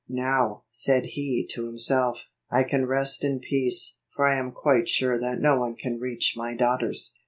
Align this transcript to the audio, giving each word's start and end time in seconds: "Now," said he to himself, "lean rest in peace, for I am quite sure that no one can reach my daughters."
"Now," 0.09 0.63
said 0.71 1.05
he 1.13 1.45
to 1.51 1.67
himself, 1.67 2.21
"lean 2.51 2.87
rest 2.87 3.23
in 3.23 3.39
peace, 3.39 3.99
for 4.15 4.25
I 4.25 4.35
am 4.39 4.51
quite 4.51 4.89
sure 4.89 5.19
that 5.19 5.39
no 5.39 5.59
one 5.59 5.75
can 5.75 5.99
reach 5.99 6.33
my 6.35 6.55
daughters." 6.55 7.13